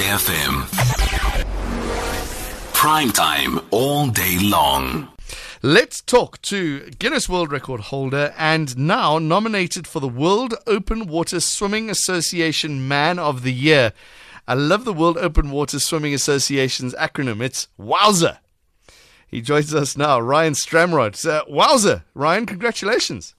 [0.00, 0.66] SAFM.
[2.74, 5.08] Prime time all day long.
[5.62, 11.40] Let's talk to Guinness World Record holder and now nominated for the World Open Water
[11.40, 13.94] Swimming Association Man of the Year.
[14.46, 17.40] I love the World Open Water Swimming Association's acronym.
[17.40, 18.36] It's WOWZA.
[19.26, 21.26] He joins us now, Ryan Stramrood.
[21.26, 23.34] Uh, wowza, Ryan, congratulations.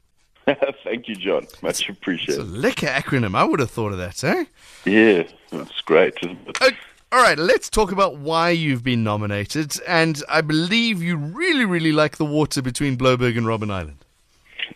[0.83, 1.45] Thank you, John.
[1.61, 2.45] Much It's a appreciated.
[2.47, 3.35] lekker acronym.
[3.35, 4.45] I would have thought of that, eh?
[4.85, 6.15] Yeah, that's great.
[6.21, 6.75] Isn't it?
[7.09, 9.73] All right, let's talk about why you've been nominated.
[9.87, 14.03] And I believe you really, really like the water between Blouberg and Robben Island.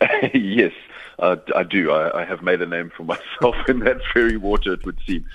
[0.34, 0.72] yes,
[1.18, 1.90] uh, I do.
[1.92, 5.26] I, I have made a name for myself in that very water, it would seem.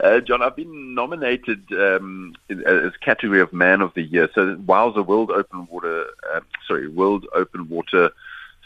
[0.00, 4.28] Uh, John, I've been nominated um, in, as category of Man of the Year.
[4.34, 8.10] So, Wowza World Open Water, uh, sorry, World Open Water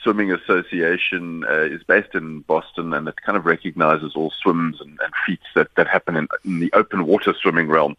[0.07, 4.97] Swimming Association uh, is based in Boston, and it kind of recognizes all swims and,
[5.03, 7.97] and feats that, that happen in, in the open water swimming realm.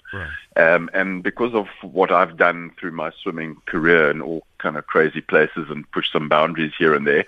[0.55, 4.87] Um, and because of what I've done through my swimming career in all kind of
[4.87, 7.25] crazy places and pushed some boundaries here and there,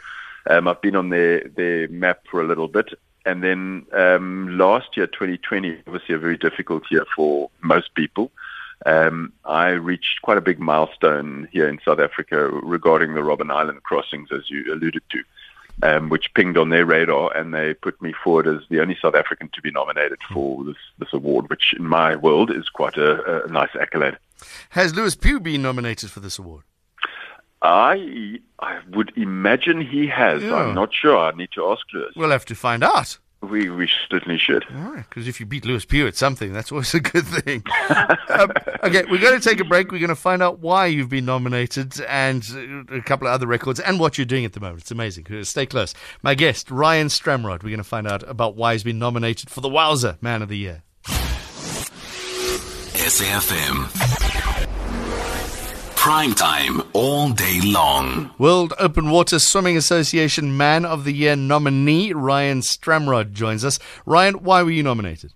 [0.49, 2.93] um, I've been on their, their map for a little bit.
[3.25, 8.31] And then um, last year, 2020, obviously a very difficult year for most people.
[8.85, 13.83] Um, I reached quite a big milestone here in South Africa regarding the Robben Island
[13.83, 15.23] crossings, as you alluded to,
[15.83, 19.15] um, which pinged on their radar, and they put me forward as the only South
[19.15, 23.45] African to be nominated for this, this award, which in my world is quite a,
[23.45, 24.17] a nice accolade.
[24.69, 26.63] Has Lewis Pugh been nominated for this award?
[27.61, 30.41] I I would imagine he has.
[30.41, 30.55] Yeah.
[30.55, 31.17] I'm not sure.
[31.17, 32.13] I need to ask Lewis.
[32.15, 33.17] We'll have to find out.
[33.41, 34.65] We we certainly should.
[34.75, 37.63] All right, because if you beat Lewis Pugh at something, that's always a good thing.
[38.29, 38.51] um,
[38.83, 39.91] okay, we're going to take a break.
[39.91, 43.47] We're going to find out why you've been nominated and uh, a couple of other
[43.47, 44.81] records and what you're doing at the moment.
[44.81, 45.25] It's amazing.
[45.45, 45.93] Stay close.
[46.21, 49.61] My guest, Ryan Stramrood, we're going to find out about why he's been nominated for
[49.61, 50.83] the Wowzer Man of the Year.
[52.99, 54.18] SAFM.
[55.99, 58.33] Prime time all day long.
[58.37, 63.79] World Open Water Swimming Association Man of the Year nominee Ryan Stramrood joins us.
[64.05, 65.33] Ryan, why were you nominated?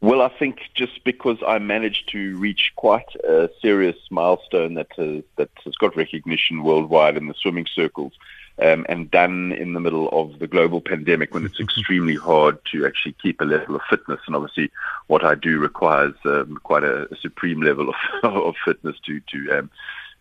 [0.00, 5.24] Well, I think just because I managed to reach quite a serious milestone that has,
[5.38, 8.12] that has got recognition worldwide in the swimming circles,
[8.60, 12.86] um, and done in the middle of the global pandemic when it's extremely hard to
[12.86, 14.20] actually keep a level of fitness.
[14.26, 14.70] And obviously,
[15.06, 19.58] what I do requires um, quite a, a supreme level of, of fitness to to
[19.58, 19.70] um,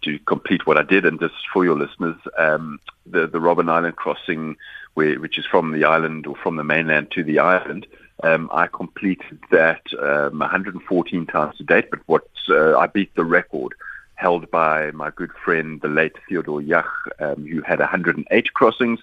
[0.03, 1.05] to complete what I did.
[1.05, 4.57] And just for your listeners, um, the the Robben Island crossing,
[4.93, 7.87] where, which is from the island or from the mainland to the island.
[8.23, 13.23] Um, I completed that um, 114 times to date, but what uh, I beat the
[13.23, 13.75] record
[14.17, 16.89] held by my good friend, the late Theodore Yach,
[17.19, 19.00] um, who had 108 crossings.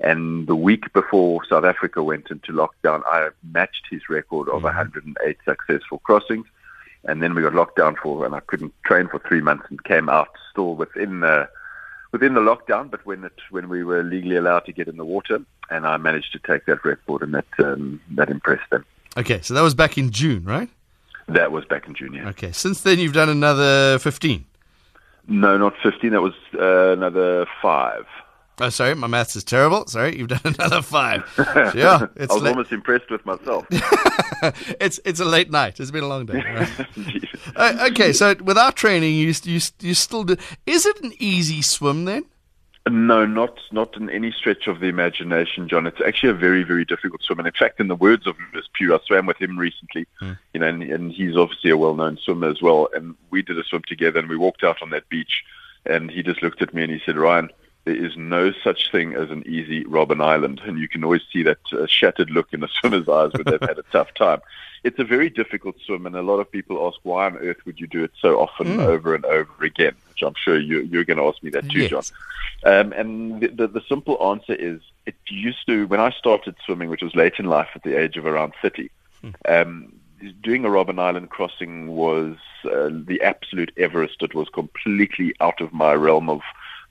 [0.00, 5.36] And the week before South Africa went into lockdown, I matched his record of 108
[5.44, 6.46] successful crossings.
[7.04, 9.82] And then we got locked down for, and I couldn't train for three months and
[9.84, 11.48] came out still within the
[12.10, 15.04] within the lockdown, but when it when we were legally allowed to get in the
[15.04, 18.86] water, and I managed to take that record, and that um, that impressed them.
[19.16, 20.70] Okay, so that was back in June, right?
[21.28, 22.14] That was back in June.
[22.14, 22.28] yeah.
[22.28, 24.44] Okay, since then you've done another 15.
[25.26, 26.10] No, not 15.
[26.10, 28.04] That was uh, another five.
[28.60, 29.86] Oh, sorry, my maths is terrible.
[29.86, 31.24] Sorry, you've done another five.
[31.74, 32.50] yeah, it's I was late.
[32.50, 33.66] almost impressed with myself.
[34.80, 35.80] it's it's a late night.
[35.80, 36.40] It's been a long day.
[36.40, 37.24] Right?
[37.56, 40.36] uh, okay, so without training, you you you still do.
[40.66, 42.26] Is it an easy swim then?
[42.90, 45.86] No, not not in any stretch of the imagination, John.
[45.86, 47.38] It's actually a very, very difficult swim.
[47.38, 50.32] And in fact, in the words of Lewis Pugh, I swam with him recently, hmm.
[50.52, 52.90] you know, and, and he's obviously a well-known swimmer as well.
[52.94, 55.44] And we did a swim together, and we walked out on that beach,
[55.86, 57.48] and he just looked at me and he said, "Ryan,
[57.84, 61.42] there is no such thing as an easy Robben Island." And you can always see
[61.42, 64.40] that uh, shattered look in a swimmer's eyes when they've had a tough time.
[64.82, 67.80] It's a very difficult swim, and a lot of people ask, "Why on earth would
[67.80, 71.16] you do it so often, over and over again?" Which I'm sure you, you're going
[71.16, 71.90] to ask me that too, Yes.
[71.90, 72.02] John.
[72.64, 76.88] Um, and the, the, the simple answer is it used to, when I started swimming,
[76.88, 78.90] which was late in life at the age of around 30,
[79.48, 79.92] um,
[80.42, 84.22] doing a Robben Island crossing was uh, the absolute Everest.
[84.22, 86.40] It was completely out of my realm of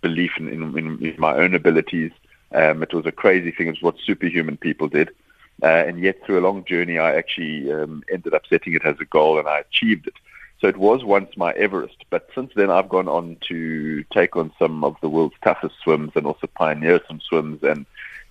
[0.07, 2.11] belief in, in, in my own abilities.
[2.51, 3.67] Um, it was a crazy thing.
[3.67, 5.09] It was what superhuman people did.
[5.61, 8.97] Uh, and yet, through a long journey, I actually um, ended up setting it as
[8.99, 10.17] a goal and I achieved it.
[10.59, 14.51] So it was once my Everest, but since then I've gone on to take on
[14.57, 17.85] some of the world's toughest swims and also pioneer some swims and,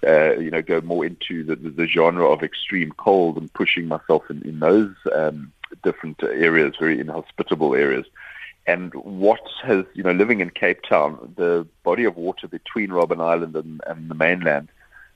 [0.06, 3.86] uh, you know, go more into the, the, the genre of extreme cold and pushing
[3.86, 5.52] myself in, in those um,
[5.82, 8.06] different areas, very inhospitable areas.
[8.66, 13.20] And what has, you know, living in Cape Town, the body of water between Robben
[13.20, 14.68] Island and, and the mainland,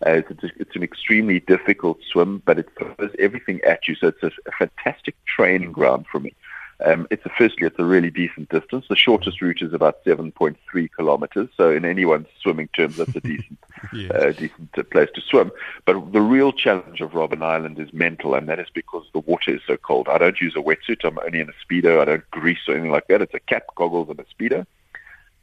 [0.05, 3.95] uh, it's, it's, an extremely difficult swim, but it throws everything at you.
[3.95, 6.35] So it's a, a fantastic training ground for me.
[6.85, 8.85] Um, it's a, firstly, it's a really decent distance.
[8.89, 10.57] The shortest route is about 7.3
[10.93, 11.49] kilometers.
[11.57, 13.59] So in anyone's swimming terms, that's a decent,
[13.95, 14.11] yes.
[14.11, 15.53] uh, decent place to swim.
[15.87, 19.55] But the real challenge of Robben Island is mental, and that is because the water
[19.55, 20.09] is so cold.
[20.09, 21.05] I don't use a wetsuit.
[21.05, 22.01] I'm only in a speedo.
[22.01, 23.23] I don't grease or anything like that.
[23.23, 24.67] It's a cap, goggles, and a speedo.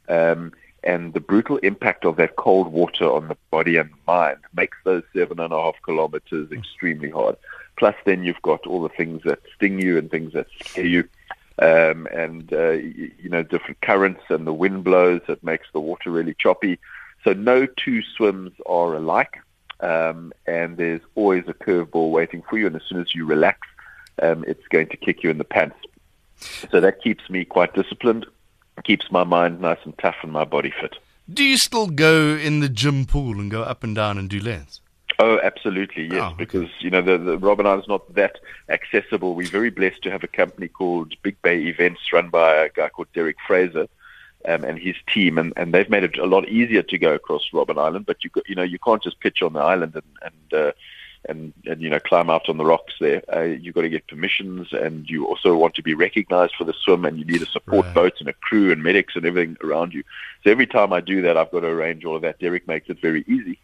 [0.08, 0.52] Um,
[0.84, 5.02] and the brutal impact of that cold water on the body and mind makes those
[5.14, 7.36] seven and a half kilometers extremely hard.
[7.76, 11.08] Plus, then you've got all the things that sting you and things that scare you
[11.58, 16.10] um, and uh, you know different currents and the wind blows that makes the water
[16.10, 16.78] really choppy.
[17.22, 19.38] So no two swims are alike,
[19.80, 22.66] um, and there's always a curveball waiting for you.
[22.66, 23.66] And as soon as you relax,
[24.20, 25.76] um, it's going to kick you in the pants.
[26.70, 28.26] So that keeps me quite disciplined,
[28.84, 30.96] keeps my mind nice and tough, and my body fit.
[31.32, 34.40] Do you still go in the gym pool and go up and down and do
[34.40, 34.80] lengths?
[35.18, 36.32] Oh, absolutely, yes.
[36.32, 38.38] Oh, because you know the, the Robben Island is not that
[38.68, 39.34] accessible.
[39.34, 42.88] We're very blessed to have a company called Big Bay Events, run by a guy
[42.88, 43.86] called Derek Fraser,
[44.46, 47.48] um, and his team, and, and they've made it a lot easier to go across
[47.52, 48.06] Robben Island.
[48.06, 50.72] But you you know you can't just pitch on the island and and uh,
[51.28, 53.22] and, and you know climb out on the rocks there.
[53.34, 56.74] Uh, you've got to get permissions, and you also want to be recognised for the
[56.74, 57.94] swim, and you need a support right.
[57.94, 60.02] boat and a crew and medics and everything around you.
[60.42, 62.38] So every time I do that, I've got to arrange all of that.
[62.38, 63.58] Derek makes it very easy.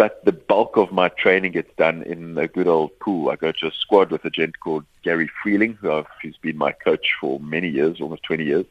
[0.00, 3.28] But the bulk of my training gets done in a good old pool.
[3.28, 7.14] I go to a squad with a gent called Gary Freeling, who's been my coach
[7.20, 8.64] for many years, almost 20 years.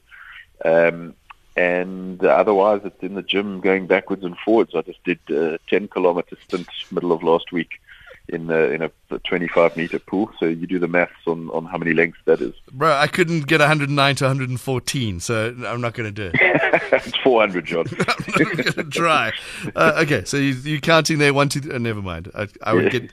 [0.65, 1.13] Um,
[1.55, 4.73] and otherwise, it's in the gym going backwards and forwards.
[4.73, 7.79] I just did a 10 kilometer stint middle of last week
[8.29, 10.31] in a, in a 25 meter pool.
[10.39, 12.53] So you do the maths on, on how many lengths that is.
[12.71, 16.35] Bro, I couldn't get 109 to 114, so I'm not going to do it.
[17.05, 17.85] it's 400, John.
[18.07, 19.31] I'm going to try.
[19.75, 22.31] Uh, okay, so you, are counting there one, two, uh, never mind.
[22.35, 22.99] I, I would yeah.
[22.99, 23.11] get.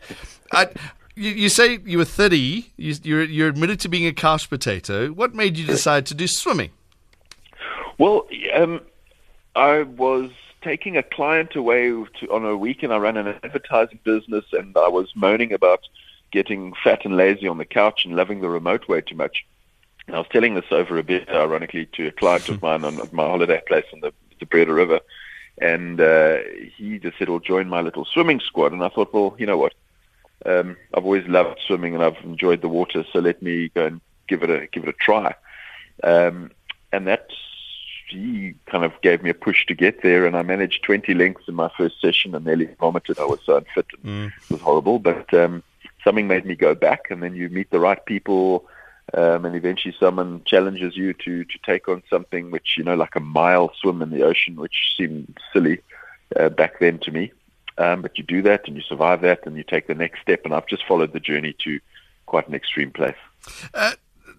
[0.52, 0.68] I,
[1.14, 2.72] you, you, say you were 30.
[2.76, 5.08] You, you're, you're admitted to being a couch potato.
[5.08, 6.70] What made you decide to do swimming?
[7.98, 8.80] Well, um,
[9.54, 10.30] I was
[10.66, 12.92] taking a client away to, on a weekend.
[12.92, 15.82] I ran an advertising business, and I was moaning about
[16.32, 19.46] getting fat and lazy on the couch and loving the remote way too much.
[20.08, 23.00] And I was telling this over a bit, ironically, to a client of mine on
[23.00, 24.98] at my holiday place on the, the Breede River.
[25.58, 26.38] And uh,
[26.76, 28.72] he just said, well, join my little swimming squad.
[28.72, 29.74] And I thought, well, you know what?
[30.44, 34.00] Um, I've always loved swimming and I've enjoyed the water, so let me go and
[34.28, 35.34] give it a give it a try.
[36.04, 36.50] Um,
[36.92, 37.34] and that's
[38.08, 41.48] he kind of gave me a push to get there, and I managed 20 lengths
[41.48, 43.18] in my first session and nearly vomited.
[43.18, 43.86] I was so unfit.
[44.02, 44.32] And mm.
[44.42, 45.62] It was horrible, but um,
[46.04, 48.66] something made me go back, and then you meet the right people,
[49.14, 53.16] um, and eventually someone challenges you to, to take on something which, you know, like
[53.16, 55.80] a mile swim in the ocean, which seemed silly
[56.38, 57.32] uh, back then to me.
[57.78, 60.42] Um, but you do that, and you survive that, and you take the next step,
[60.44, 61.80] and I've just followed the journey to
[62.24, 63.16] quite an extreme place.
[63.74, 63.92] Uh,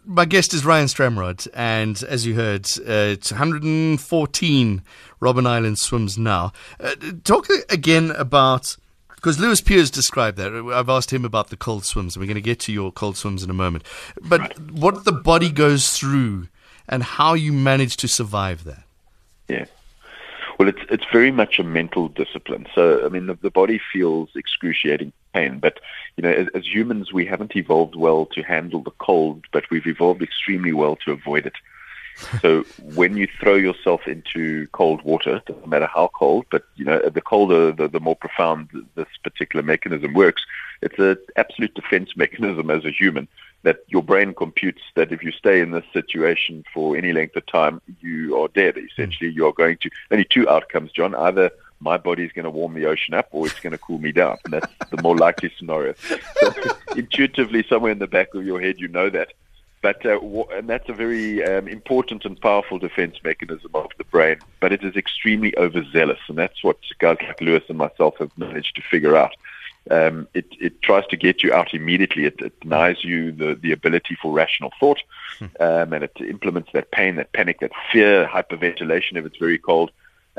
[0.07, 4.81] my guest is Ryan Stramrood, and as you heard, uh, it's 114
[5.21, 6.53] Robben Island swims now.
[6.79, 8.77] Uh, talk again about
[9.15, 10.53] because Lewis Piers described that.
[10.53, 13.17] I've asked him about the cold swims, and we're going to get to your cold
[13.17, 13.83] swims in a moment.
[14.21, 16.47] But what the body goes through
[16.87, 18.83] and how you manage to survive that.
[19.49, 19.65] Yeah.
[20.57, 22.67] Well, it's it's very much a mental discipline.
[22.73, 25.79] So, I mean, the, the body feels excruciating pain, but
[26.15, 29.85] you know, as, as, humans, we haven't evolved well to handle the cold, but we've
[29.85, 31.53] evolved extremely well to avoid it.
[32.41, 32.63] so,
[32.95, 37.21] when you throw yourself into cold water, doesn't matter how cold, but you know, the
[37.21, 40.43] colder, the, the more profound this particular mechanism works.
[40.81, 43.27] It's an absolute defense mechanism as a human
[43.63, 47.45] that your brain computes that if you stay in this situation for any length of
[47.47, 48.77] time, you are dead.
[48.77, 51.15] Essentially, you are going to only two outcomes, John.
[51.15, 53.99] Either my body is going to warm the ocean up or it's going to cool
[53.99, 54.37] me down.
[54.45, 55.93] And that's the more likely scenario.
[56.39, 56.51] So
[56.95, 59.33] intuitively, somewhere in the back of your head, you know that.
[59.81, 60.19] But uh,
[60.53, 64.37] and that's a very um, important and powerful defense mechanism of the brain.
[64.59, 68.75] But it is extremely overzealous, and that's what guys like Lewis and myself have managed
[68.77, 69.35] to figure out
[69.91, 72.25] um, it, it tries to get you out immediately.
[72.25, 75.01] It, it denies you the, the ability for rational thought,
[75.39, 75.45] hmm.
[75.59, 79.91] um, and it implements that pain, that panic, that fear, hyperventilation if it's very cold,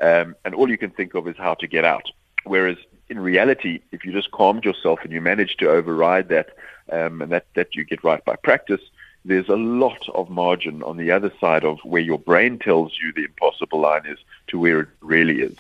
[0.03, 2.11] um, and all you can think of is how to get out.
[2.45, 2.79] Whereas
[3.09, 6.51] in reality, if you just calmed yourself and you manage to override that,
[6.91, 8.81] um, and that, that you get right by practice,
[9.25, 13.13] there's a lot of margin on the other side of where your brain tells you
[13.13, 15.57] the impossible line is to where it really is.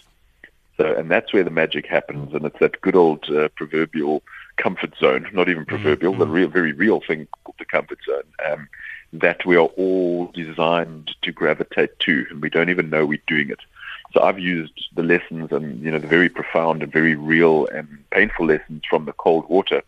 [0.78, 4.22] So, and that's where the magic happens, and it's that good old uh, proverbial
[4.56, 6.20] comfort zone, not even proverbial, mm-hmm.
[6.20, 8.68] the real, very real thing called the comfort zone, um,
[9.12, 13.50] that we are all designed to gravitate to, and we don't even know we're doing
[13.50, 13.58] it.
[14.12, 18.04] So I've used the lessons and, you know, the very profound and very real and
[18.10, 19.82] painful lessons from the cold water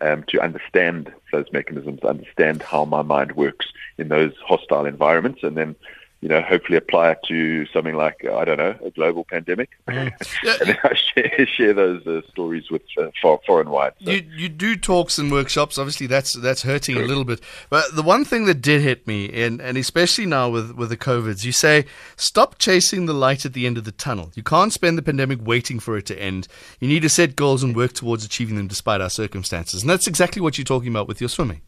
[0.00, 3.66] um, to understand those mechanisms, understand how my mind works
[3.98, 5.76] in those hostile environments, and then
[6.22, 9.70] you know, hopefully apply it to something like, uh, I don't know, a global pandemic.
[9.88, 10.12] Mm.
[10.60, 13.94] and then I share, share those uh, stories with uh, far, far and wide.
[14.04, 14.12] So.
[14.12, 15.78] You, you do talks and workshops.
[15.78, 17.04] Obviously, that's that's hurting True.
[17.04, 17.40] a little bit.
[17.70, 20.96] But the one thing that did hit me, and, and especially now with, with the
[20.96, 21.86] COVIDs, you say,
[22.16, 24.30] stop chasing the light at the end of the tunnel.
[24.36, 26.46] You can't spend the pandemic waiting for it to end.
[26.78, 29.82] You need to set goals and work towards achieving them despite our circumstances.
[29.82, 31.62] And that's exactly what you're talking about with your swimming.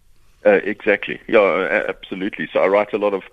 [0.46, 1.20] Uh, exactly.
[1.26, 2.48] Yeah, absolutely.
[2.52, 3.24] So I write a lot of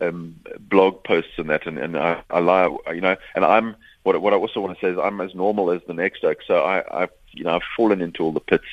[0.00, 4.20] um, blog posts and that, and, and I, I lie, you know, and I'm what
[4.20, 6.38] what I also want to say is I'm as normal as the next oak.
[6.46, 8.64] So I, I you know, I've fallen into all the pits.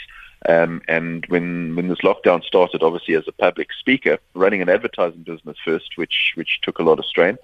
[0.47, 5.23] Um, and when when this lockdown started, obviously as a public speaker, running an advertising
[5.23, 7.37] business first, which which took a lot of strain,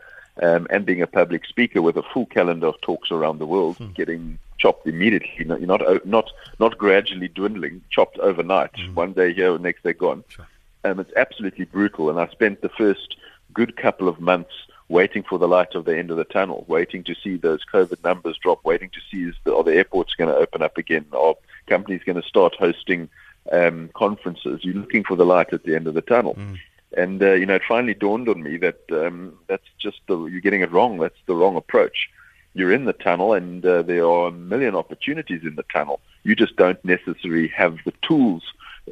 [0.44, 3.78] um, and being a public speaker with a full calendar of talks around the world,
[3.78, 3.92] hmm.
[3.94, 5.32] getting chopped immediately.
[5.38, 8.72] You're not not not gradually dwindling, chopped overnight.
[8.76, 8.94] Hmm.
[8.96, 10.26] One day here, next day gone.
[10.28, 10.48] Sure.
[10.84, 12.10] Um, it's absolutely brutal.
[12.10, 13.16] And I spent the first
[13.54, 14.54] good couple of months
[14.90, 18.04] waiting for the light of the end of the tunnel, waiting to see those COVID
[18.04, 21.06] numbers drop, waiting to see is the, are the airports going to open up again,
[21.14, 21.36] are
[21.68, 23.08] companies going to start hosting
[23.52, 24.62] um, conferences.
[24.64, 26.36] You're looking for the light at the end of the tunnel.
[26.36, 26.58] Mm.
[26.98, 30.42] And uh, you know, it finally dawned on me that um, that's just the, you're
[30.42, 30.98] getting it wrong.
[30.98, 32.10] That's the wrong approach.
[32.56, 36.00] You're in the tunnel, and uh, there are a million opportunities in the tunnel.
[36.24, 38.42] You just don't necessarily have the tools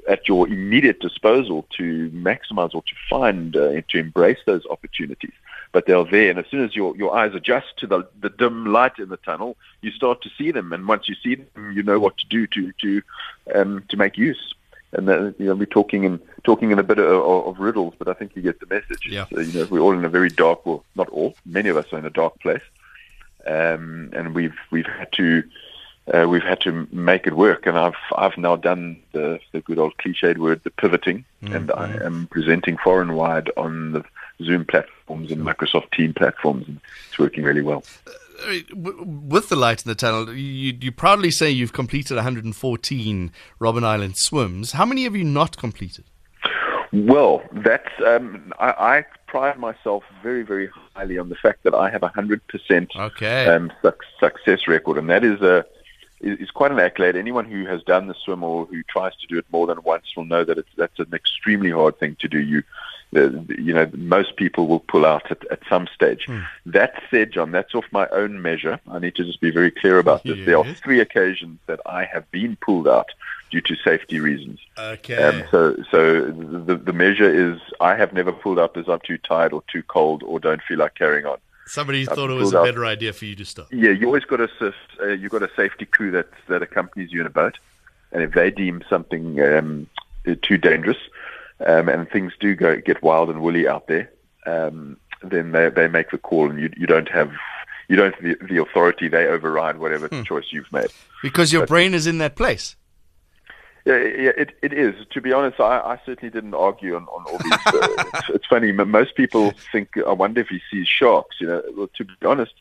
[0.08, 5.34] at your immediate disposal to maximize or to find uh, to embrace those opportunities.
[5.74, 8.68] But they're there, and as soon as your, your eyes adjust to the, the dim
[8.68, 10.72] light in the tunnel, you start to see them.
[10.72, 13.02] And once you see them, you know what to do to to
[13.54, 14.54] um, to make use.
[14.94, 18.08] And that, you know, we're talking in talking in a bit of, of, riddles, but
[18.08, 19.06] I think you get the message.
[19.06, 19.26] Yeah.
[19.34, 21.92] So, you know, we're all in a very dark, well, not all, many of us
[21.92, 22.62] are in a dark place,
[23.46, 25.44] um, and we've we've had to
[26.14, 27.66] uh, we've had to make it work.
[27.66, 31.56] And I've I've now done the, the good old cliched word, the pivoting, mm-hmm.
[31.56, 34.04] and I am presenting far and wide on the
[34.44, 37.84] Zoom platforms and Microsoft Team platforms, and it's working really well.
[38.40, 43.84] Uh, with the light in the tunnel, you, you proudly say you've completed 114 Robben
[43.84, 44.74] Island swims.
[44.74, 46.06] How many have you not completed?
[46.94, 51.90] Well, that's um, I, I, pride myself very, very highly on the fact that I
[51.90, 52.90] have a hundred percent
[53.50, 53.72] um,
[54.20, 55.66] success record, and that is a
[56.22, 57.16] is quite an accolade.
[57.16, 60.06] Anyone who has done the swim or who tries to do it more than once
[60.16, 62.40] will know that it's that's an extremely hard thing to do.
[62.40, 62.64] You
[63.12, 66.26] you know, most people will pull out at, at some stage.
[66.26, 66.42] Hmm.
[66.66, 68.80] That said, John, that's off my own measure.
[68.90, 70.38] I need to just be very clear about this.
[70.38, 70.46] Yes.
[70.46, 73.10] There are three occasions that I have been pulled out
[73.50, 74.60] due to safety reasons.
[74.78, 75.16] Okay.
[75.16, 79.18] Um, so, so the the measure is I have never pulled up as I'm too
[79.18, 81.38] tired or too cold or don't feel like carrying on.
[81.68, 83.68] Somebody thought it was a better idea for you to stop.
[83.72, 87.22] Yeah, you always got a uh, you got a safety crew that that accompanies you
[87.22, 87.58] in a boat,
[88.12, 89.88] and if they deem something um,
[90.42, 90.98] too dangerous,
[91.66, 94.12] um, and things do go get wild and woolly out there,
[94.46, 97.32] um, then they they make the call, and you you don't have
[97.88, 99.08] you don't have the, the authority.
[99.08, 100.24] They override whatever hmm.
[100.24, 102.76] choice you've made because your but, brain is in that place.
[103.88, 104.96] Yeah, yeah, it, it is.
[105.12, 107.54] To be honest, I, I certainly didn't argue on, on all these.
[107.68, 108.74] Uh, it's, it's, funny.
[108.74, 111.38] Most people think, I wonder if he sees sharks.
[111.40, 112.54] You know, well, to be honest,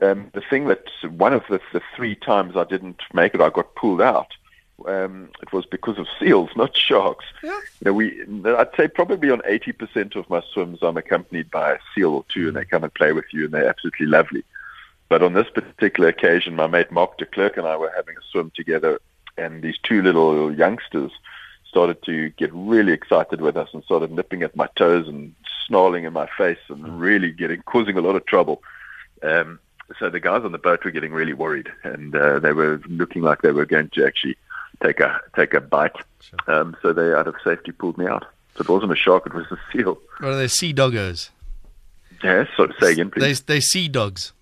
[0.00, 3.50] um, the thing that one of the, the three times I didn't make it, I
[3.50, 4.28] got pulled out.
[4.86, 7.26] Um, it was because of seals, not sharks.
[7.42, 7.50] Yeah.
[7.50, 11.78] You know, we, I'd say probably on 80% of my swims, I'm accompanied by a
[11.94, 14.42] seal or two, and they come and play with you, and they're absolutely lovely.
[15.10, 18.24] But on this particular occasion, my mate Mark de Klerk and I were having a
[18.32, 19.00] swim together
[19.36, 21.12] and these two little youngsters
[21.68, 25.34] started to get really excited with us and started nipping at my toes and
[25.66, 28.62] snarling in my face and really getting causing a lot of trouble.
[29.22, 29.58] Um,
[29.98, 33.22] so the guys on the boat were getting really worried, and uh, they were looking
[33.22, 34.36] like they were going to actually
[34.82, 35.96] take a take a bite.
[36.20, 36.38] Sure.
[36.60, 38.24] Um, so they, out of safety, pulled me out.
[38.56, 39.98] So it wasn't a shark; it was a seal.
[40.18, 40.48] What are they?
[40.48, 41.30] Sea doggos.
[42.22, 43.40] Yes, yeah, so say again, please.
[43.42, 44.32] They they sea dogs.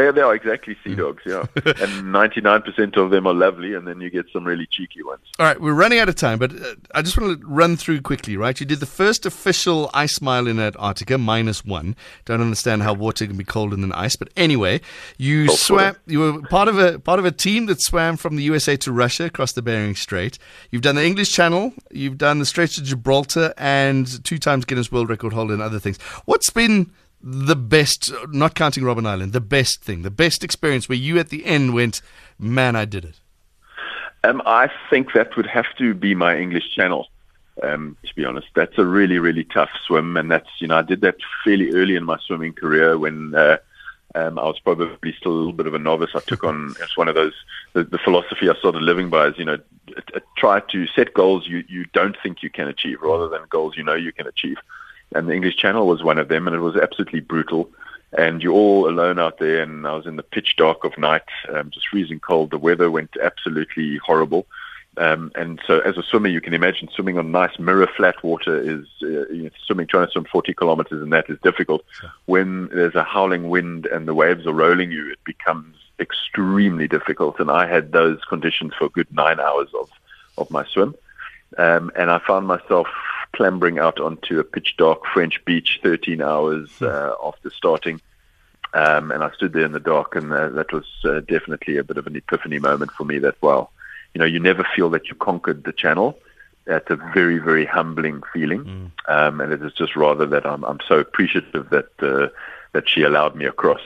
[0.00, 1.44] They, they are exactly sea dogs, yeah.
[1.56, 5.20] and 99% of them are lovely, and then you get some really cheeky ones.
[5.38, 8.00] All right, we're running out of time, but uh, I just want to run through
[8.00, 8.58] quickly, right?
[8.58, 11.96] You did the first official ice mile in Antarctica, minus one.
[12.24, 14.80] Don't understand how water can be colder than ice, but anyway,
[15.18, 15.96] you swam.
[16.06, 18.92] You were part of a part of a team that swam from the USA to
[18.92, 20.38] Russia across the Bering Strait.
[20.70, 24.90] You've done the English Channel, you've done the Straits of Gibraltar, and two times Guinness
[24.90, 25.98] World Record holder and other things.
[26.24, 26.90] What's been
[27.22, 31.28] the best, not counting Robben Island, the best thing, the best experience where you at
[31.28, 32.02] the end went,
[32.38, 33.20] man, I did it?
[34.24, 37.08] Um, I think that would have to be my English Channel.
[37.62, 40.82] Um, to be honest, that's a really, really tough swim, and that's you know I
[40.82, 43.58] did that fairly early in my swimming career when uh,
[44.14, 46.10] Um, I was probably still a little bit of a novice.
[46.14, 47.34] I took on it's one of those
[47.74, 49.58] the, the philosophy I started living by is you know
[50.36, 53.84] try to set goals you you don't think you can achieve rather than goals you
[53.84, 54.58] know you can achieve.
[55.14, 57.70] And the English Channel was one of them, and it was absolutely brutal.
[58.16, 61.22] And you're all alone out there, and I was in the pitch dark of night,
[61.52, 62.50] um, just freezing cold.
[62.50, 64.46] The weather went absolutely horrible.
[64.96, 68.60] Um, and so, as a swimmer, you can imagine swimming on nice mirror flat water
[68.60, 71.84] is uh, you know, swimming trying to swim 40 kilometers, and that is difficult.
[72.00, 72.10] Sure.
[72.26, 77.38] When there's a howling wind and the waves are rolling you, it becomes extremely difficult.
[77.38, 79.88] And I had those conditions for a good nine hours of
[80.36, 80.96] of my swim,
[81.56, 82.88] um, and I found myself
[83.32, 86.86] clambering out onto a pitch dark French beach 13 hours hmm.
[86.86, 88.00] uh, after starting.
[88.72, 91.82] Um, and I stood there in the dark, and uh, that was uh, definitely a
[91.84, 93.18] bit of an epiphany moment for me.
[93.18, 93.72] That well
[94.14, 96.18] you know, you never feel that you conquered the channel.
[96.66, 98.90] That's a very, very humbling feeling, mm.
[99.08, 102.28] um, and it is just rather that I'm, I'm so appreciative that uh,
[102.72, 103.80] that she allowed me across.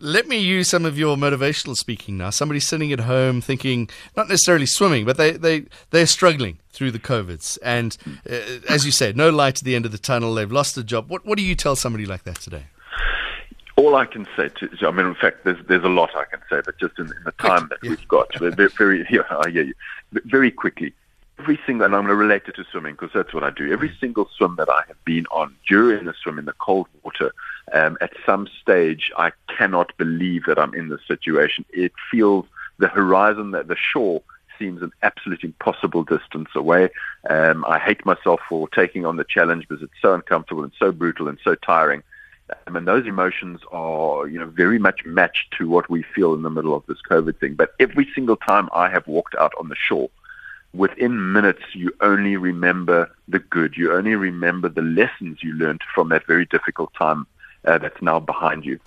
[0.00, 2.30] Let me use some of your motivational speaking now.
[2.30, 7.00] Somebody sitting at home thinking, not necessarily swimming, but they, they, they're struggling through the
[7.00, 7.58] COVIDs.
[7.62, 7.96] And
[8.30, 8.34] uh,
[8.68, 10.34] as you said, no light at the end of the tunnel.
[10.34, 11.10] They've lost a job.
[11.10, 12.64] What, what do you tell somebody like that today?
[13.78, 16.40] all I can say to, I mean, in fact, there's there's a lot I can
[16.50, 17.90] say, but just in, in the time that yeah.
[17.90, 18.28] we've got,
[18.76, 19.74] very, yeah, I hear you.
[20.24, 20.92] Very quickly,
[21.38, 23.72] every single, and I'm going to relate it to swimming because that's what I do.
[23.72, 27.32] Every single swim that I have been on during the swim in the cold water,
[27.72, 31.64] um, at some stage, I cannot believe that I'm in this situation.
[31.70, 32.46] It feels
[32.78, 34.22] the horizon, that the shore
[34.58, 36.90] seems an absolute impossible distance away.
[37.28, 40.92] Um, I hate myself for taking on the challenge because it's so uncomfortable and so
[40.92, 42.02] brutal and so tiring.
[42.66, 46.42] Um, and those emotions are, you know, very much matched to what we feel in
[46.42, 47.54] the middle of this COVID thing.
[47.54, 50.10] But every single time I have walked out on the shore,
[50.74, 53.76] within minutes you only remember the good.
[53.76, 57.26] You only remember the lessons you learned from that very difficult time
[57.64, 58.78] uh, that's now behind you.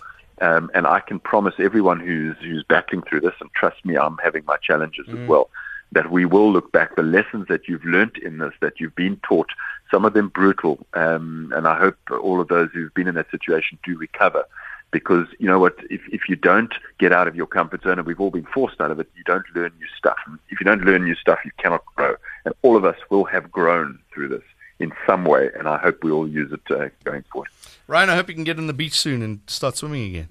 [0.42, 4.18] Um, and I can promise everyone who's who's battling through this, and trust me, I'm
[4.24, 5.22] having my challenges mm.
[5.22, 5.50] as well
[5.92, 9.18] that we will look back the lessons that you've learnt in this, that you've been
[9.18, 9.50] taught,
[9.90, 13.30] some of them brutal, um, and I hope all of those who've been in that
[13.30, 14.46] situation do recover.
[14.92, 18.06] Because you know what, if if you don't get out of your comfort zone, and
[18.06, 20.18] we've all been forced out of it, you don't learn new stuff.
[20.26, 22.16] And if you don't learn new stuff, you cannot grow.
[22.44, 24.44] And all of us will have grown through this
[24.82, 27.50] in some way, and I hope we all use it uh, going forward.
[27.88, 30.30] Ryan, I hope you can get on the beach soon and start swimming again.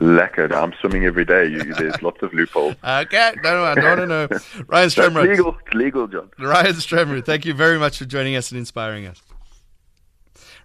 [0.00, 0.52] Lekker.
[0.52, 1.46] I'm swimming every day.
[1.46, 2.74] You, there's lots of loopholes.
[2.84, 3.32] Okay.
[3.42, 4.28] No, I don't want to know.
[4.66, 5.28] Ryan Stramrood.
[5.28, 5.56] legal.
[5.72, 6.30] legal, John.
[6.38, 9.22] Ryan Stramrood, thank you very much for joining us and inspiring us.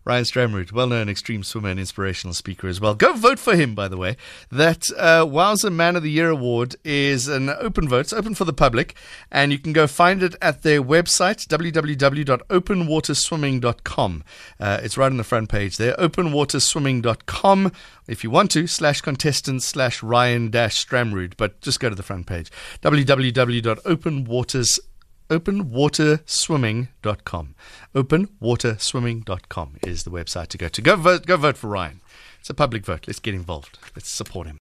[0.04, 2.96] Ryan Stramrood, well-known extreme swimmer and inspirational speaker as well.
[2.96, 4.18] Go vote for him, by the way.
[4.52, 8.00] That uh, Wowza Man of the Year award is an open vote.
[8.02, 8.96] It's open for the public,
[9.32, 14.24] and you can go find it at their website, www.openwaterswimming.com.
[14.60, 17.72] Uh, it's right on the front page there, openwaterswimming.com.
[18.08, 22.04] If you want to, slash contestant slash Ryan dash Stramrood, but just go to the
[22.04, 24.91] front page, www.openwaterswimming.com
[25.32, 27.56] openwaterswimming.com.
[27.96, 30.82] Openwaterswimming.com is the website to go to.
[30.82, 32.02] Go vote, go vote for Ryan.
[32.40, 33.06] It's a public vote.
[33.08, 33.80] Let's get involved.
[33.96, 34.61] Let's support him.